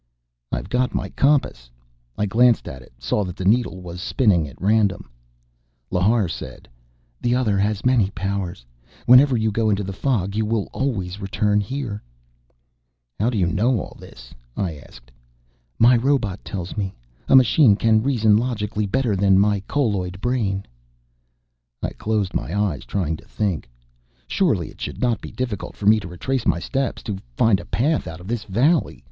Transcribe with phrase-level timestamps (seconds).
[0.51, 1.69] "I've got my compass."
[2.17, 5.11] I glanced at it, saw that the needle was spinning at random.
[5.91, 6.67] Lhar said:
[7.21, 8.65] "The Other has many powers.
[9.05, 12.01] Whenever you go into the fog, you will always return here."
[13.19, 15.11] "How do you know all this?" I asked.
[15.77, 16.95] "My robot tells me.
[17.27, 20.65] A machine can reason logically, better than a colloid brain."
[21.83, 23.69] I closed my eyes, trying to think.
[24.25, 27.65] Surely it should not be difficult for me to retrace my steps, to find a
[27.65, 28.99] path out of this valley.